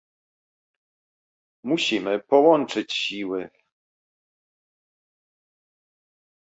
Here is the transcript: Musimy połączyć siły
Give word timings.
Musimy 1.65 2.19
połączyć 2.19 2.91
siły 2.93 3.49